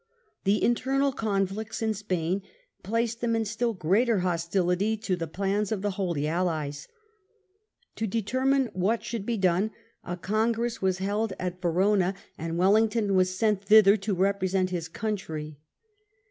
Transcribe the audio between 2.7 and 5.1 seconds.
placed them in still greater hostility